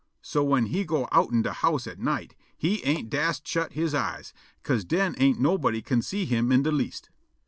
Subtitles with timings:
[0.23, 4.33] So whin he go' outen de house at night, he ain't dast shut he eyes,
[4.63, 7.11] 'ca'se den ain't nobody can see him in de least.